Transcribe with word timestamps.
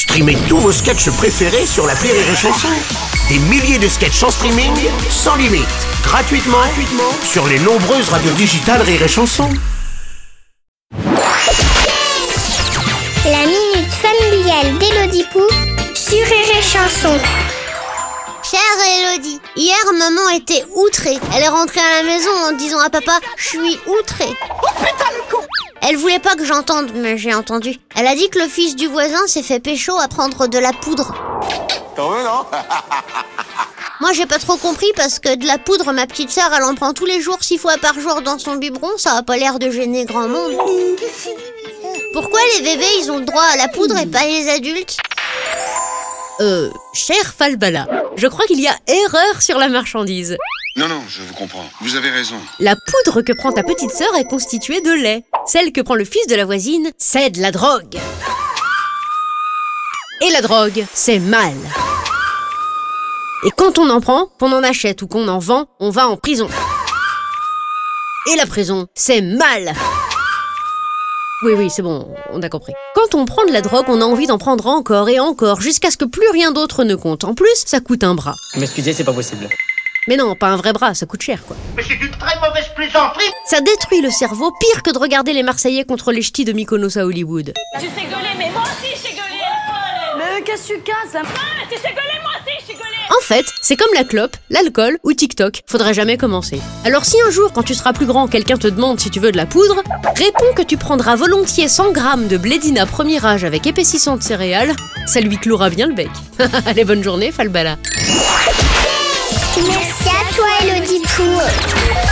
Streamez 0.00 0.38
tous 0.48 0.56
vos 0.56 0.72
sketchs 0.72 1.10
préférés 1.10 1.66
sur 1.66 1.86
la 1.86 1.92
Rire 1.92 2.14
et 2.14 2.34
Chanson. 2.34 2.68
Des 3.28 3.38
milliers 3.38 3.78
de 3.78 3.86
sketchs 3.86 4.22
en 4.22 4.30
streaming, 4.30 4.72
sans 5.10 5.36
limite, 5.36 5.66
gratuitement, 6.02 6.56
gratuitement 6.56 7.12
sur 7.22 7.46
les 7.46 7.58
nombreuses 7.58 8.08
radios 8.08 8.32
digitales 8.32 8.80
Rire 8.80 9.02
et 9.02 9.08
Chanson. 9.08 9.46
La 13.26 13.44
minute 13.44 13.92
familiale 13.92 14.78
d'Élodie 14.78 15.26
Pou 15.34 15.42
sur 15.94 16.16
Rire 16.16 16.56
et 16.58 16.62
Chanson. 16.62 17.18
Chère 18.50 18.60
Elodie, 19.12 19.38
hier 19.54 19.76
maman 19.98 20.30
était 20.30 20.64
outrée. 20.76 21.18
Elle 21.36 21.42
est 21.42 21.48
rentrée 21.48 21.78
à 21.78 22.02
la 22.02 22.08
maison 22.08 22.30
en 22.48 22.52
disant 22.52 22.80
à 22.80 22.88
papa 22.88 23.20
Je 23.36 23.48
suis 23.48 23.78
outrée. 23.86 24.34
Elle 25.90 25.96
voulait 25.96 26.20
pas 26.20 26.36
que 26.36 26.44
j'entende, 26.44 26.92
mais 26.94 27.18
j'ai 27.18 27.34
entendu. 27.34 27.76
Elle 27.96 28.06
a 28.06 28.14
dit 28.14 28.30
que 28.30 28.38
le 28.38 28.46
fils 28.46 28.76
du 28.76 28.86
voisin 28.86 29.26
s'est 29.26 29.42
fait 29.42 29.58
pécho 29.58 29.98
à 29.98 30.06
prendre 30.06 30.46
de 30.46 30.56
la 30.56 30.72
poudre. 30.72 31.12
T'en 31.96 32.10
veux, 32.10 32.22
non 32.22 32.46
Moi 34.00 34.12
j'ai 34.12 34.26
pas 34.26 34.38
trop 34.38 34.56
compris 34.56 34.86
parce 34.94 35.18
que 35.18 35.34
de 35.34 35.44
la 35.48 35.58
poudre, 35.58 35.92
ma 35.92 36.06
petite 36.06 36.30
sœur, 36.30 36.48
elle 36.56 36.62
en 36.62 36.76
prend 36.76 36.92
tous 36.92 37.06
les 37.06 37.20
jours, 37.20 37.38
six 37.40 37.58
fois 37.58 37.76
par 37.76 37.98
jour 37.98 38.22
dans 38.22 38.38
son 38.38 38.54
biberon, 38.54 38.98
ça 38.98 39.16
a 39.16 39.24
pas 39.24 39.36
l'air 39.36 39.58
de 39.58 39.68
gêner 39.68 40.04
grand 40.04 40.28
monde. 40.28 40.52
Pourquoi 42.12 42.38
les 42.54 42.62
bébés 42.62 42.86
ils 43.00 43.10
ont 43.10 43.18
le 43.18 43.24
droit 43.24 43.42
à 43.52 43.56
la 43.56 43.66
poudre 43.66 43.98
et 43.98 44.06
pas 44.06 44.24
les 44.26 44.48
adultes? 44.48 44.96
Euh, 46.38 46.70
cher 46.94 47.34
Falbala, 47.36 47.88
je 48.14 48.28
crois 48.28 48.46
qu'il 48.46 48.60
y 48.60 48.68
a 48.68 48.76
erreur 48.86 49.42
sur 49.42 49.58
la 49.58 49.68
marchandise. 49.68 50.38
Non, 50.76 50.86
non, 50.88 51.02
je 51.08 51.22
vous 51.22 51.34
comprends. 51.34 51.64
Vous 51.80 51.96
avez 51.96 52.10
raison. 52.10 52.36
La 52.60 52.76
poudre 52.76 53.22
que 53.22 53.32
prend 53.32 53.50
ta 53.52 53.64
petite 53.64 53.90
sœur 53.90 54.14
est 54.16 54.24
constituée 54.24 54.80
de 54.80 54.92
lait. 54.92 55.24
Celle 55.44 55.72
que 55.72 55.80
prend 55.80 55.96
le 55.96 56.04
fils 56.04 56.26
de 56.28 56.36
la 56.36 56.44
voisine, 56.44 56.92
c'est 56.96 57.30
de 57.30 57.40
la 57.40 57.50
drogue. 57.50 57.98
Et 60.22 60.30
la 60.30 60.42
drogue, 60.42 60.84
c'est 60.94 61.18
mal. 61.18 61.54
Et 63.44 63.50
quand 63.56 63.78
on 63.78 63.90
en 63.90 64.00
prend, 64.00 64.26
qu'on 64.38 64.52
en 64.52 64.62
achète 64.62 65.02
ou 65.02 65.08
qu'on 65.08 65.26
en 65.26 65.38
vend, 65.40 65.66
on 65.80 65.90
va 65.90 66.08
en 66.08 66.16
prison. 66.16 66.48
Et 68.32 68.36
la 68.36 68.46
prison, 68.46 68.86
c'est 68.94 69.22
mal. 69.22 69.72
Oui, 71.42 71.54
oui, 71.56 71.68
c'est 71.70 71.82
bon, 71.82 72.06
on 72.32 72.42
a 72.42 72.48
compris. 72.48 72.74
Quand 72.94 73.14
on 73.14 73.24
prend 73.24 73.44
de 73.46 73.50
la 73.52 73.62
drogue, 73.62 73.86
on 73.88 74.02
a 74.02 74.04
envie 74.04 74.26
d'en 74.26 74.38
prendre 74.38 74.66
encore 74.66 75.08
et 75.08 75.18
encore, 75.18 75.60
jusqu'à 75.62 75.90
ce 75.90 75.96
que 75.96 76.04
plus 76.04 76.28
rien 76.30 76.52
d'autre 76.52 76.84
ne 76.84 76.94
compte. 76.94 77.24
En 77.24 77.34
plus, 77.34 77.64
ça 77.66 77.80
coûte 77.80 78.04
un 78.04 78.14
bras. 78.14 78.36
M'excusez, 78.56 78.92
c'est 78.92 79.04
pas 79.04 79.14
possible. 79.14 79.48
Mais 80.10 80.16
non, 80.16 80.34
pas 80.34 80.48
un 80.48 80.56
vrai 80.56 80.72
bras, 80.72 80.92
ça 80.92 81.06
coûte 81.06 81.22
cher, 81.22 81.38
quoi. 81.46 81.56
Mais 81.76 81.84
c'est 81.86 81.94
une 81.94 82.10
très 82.10 82.34
mauvaise 82.40 82.66
plaisanterie 82.74 83.30
Ça 83.46 83.60
détruit 83.60 84.00
le 84.00 84.10
cerveau 84.10 84.50
pire 84.58 84.82
que 84.82 84.90
de 84.90 84.98
regarder 84.98 85.32
les 85.32 85.44
Marseillais 85.44 85.84
contre 85.84 86.10
les 86.10 86.20
ch'tis 86.20 86.44
de 86.44 86.50
Mykonos 86.52 86.98
à 86.98 87.06
Hollywood. 87.06 87.54
Tu 87.78 87.86
sais 87.86 88.06
gueuler, 88.10 88.34
mais 88.36 88.50
moi 88.50 88.62
aussi 88.62 88.92
je 88.92 88.98
sais 88.98 89.14
gueuler 89.14 90.18
Mais 90.18 90.42
qu'est-ce 90.42 90.66
que 90.66 90.74
tu 90.74 90.80
casses 90.80 91.14
là? 91.14 91.22
Ah, 91.24 91.64
tu 91.70 91.76
sais 91.76 91.94
gueuler, 91.94 92.18
moi 92.24 92.32
aussi 92.44 92.56
je 92.60 92.66
sais 92.66 92.72
gueuler 92.72 93.16
En 93.16 93.22
fait, 93.22 93.46
c'est 93.62 93.76
comme 93.76 93.94
la 93.94 94.02
clope, 94.02 94.36
l'alcool 94.50 94.98
ou 95.04 95.12
TikTok, 95.12 95.60
faudrait 95.68 95.94
jamais 95.94 96.16
commencer. 96.16 96.60
Alors 96.84 97.04
si 97.04 97.14
un 97.24 97.30
jour, 97.30 97.52
quand 97.52 97.62
tu 97.62 97.74
seras 97.74 97.92
plus 97.92 98.06
grand, 98.06 98.26
quelqu'un 98.26 98.56
te 98.56 98.66
demande 98.66 98.98
si 98.98 99.10
tu 99.10 99.20
veux 99.20 99.30
de 99.30 99.36
la 99.36 99.46
poudre, 99.46 99.80
réponds 100.16 100.54
que 100.56 100.62
tu 100.62 100.76
prendras 100.76 101.14
volontiers 101.14 101.68
100 101.68 101.92
grammes 101.92 102.26
de 102.26 102.36
blédina 102.36 102.84
premier 102.84 103.24
âge 103.24 103.44
avec 103.44 103.64
épaississant 103.64 104.16
de 104.16 104.24
céréales, 104.24 104.74
ça 105.06 105.20
lui 105.20 105.38
clouera 105.38 105.70
bien 105.70 105.86
le 105.86 105.94
bec. 105.94 106.10
Allez, 106.66 106.82
bonne 106.82 107.04
journée, 107.04 107.30
Falbala. 107.30 107.76
Merci 109.56 110.08
à 110.08 110.32
toi 110.34 110.46
Élodie 110.62 111.00
Pou. 111.00 112.09